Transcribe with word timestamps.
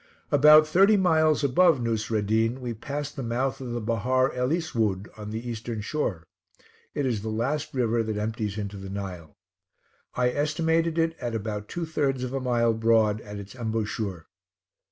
About 0.31 0.65
thirty 0.67 0.97
miles 0.97 1.43
above 1.43 1.79
Nousreddin, 1.79 2.57
we 2.59 2.73
passed 2.73 3.15
the 3.15 3.21
mouth 3.21 3.61
of 3.61 3.69
the 3.73 3.79
Bahar 3.79 4.33
el 4.33 4.49
Iswood 4.49 5.07
(on 5.15 5.29
the 5.29 5.47
eastern 5.47 5.79
shore); 5.81 6.23
it 6.95 7.05
is 7.05 7.21
the 7.21 7.29
last 7.29 7.71
river 7.75 8.01
that 8.01 8.17
empties 8.17 8.57
into 8.57 8.77
the 8.77 8.89
Nile. 8.89 9.35
I 10.15 10.31
estimated 10.31 10.97
it 10.97 11.15
at 11.21 11.35
about 11.35 11.69
two 11.69 11.85
thirds 11.85 12.23
of 12.23 12.33
a 12.33 12.39
mile 12.41 12.73
broad 12.73 13.21
at 13.21 13.37
its 13.37 13.53
embouchure. 13.53 14.25